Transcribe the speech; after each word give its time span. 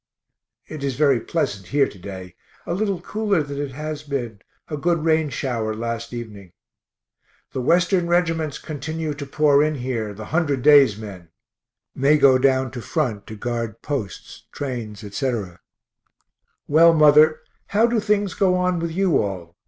It 0.65 0.83
is 0.83 0.95
very 0.95 1.19
pleasant 1.19 1.67
here 1.67 1.87
to 1.87 1.99
day, 1.99 2.33
a 2.65 2.73
little 2.73 2.99
cooler 3.01 3.43
than 3.43 3.61
it 3.61 3.73
has 3.73 4.01
been 4.01 4.39
a 4.67 4.75
good 4.75 5.05
rain 5.05 5.29
shower 5.29 5.75
last 5.75 6.11
evening. 6.11 6.53
The 7.51 7.61
Western 7.61 8.07
reg'ts 8.07 8.57
continue 8.57 9.13
to 9.13 9.25
pour 9.27 9.61
in 9.63 9.75
here, 9.75 10.11
the 10.15 10.23
100 10.33 10.63
days 10.63 10.97
men; 10.97 11.29
may 11.93 12.17
go 12.17 12.39
down 12.39 12.71
to 12.71 12.81
front 12.81 13.27
to 13.27 13.35
guard 13.35 13.83
posts, 13.83 14.47
trains, 14.51 15.03
etc. 15.03 15.59
Well, 16.67 16.93
mother, 16.95 17.41
how 17.67 17.85
do 17.85 17.99
things 17.99 18.33
go 18.33 18.55
on 18.55 18.79
with 18.79 18.89
you 18.89 19.21
all? 19.21 19.55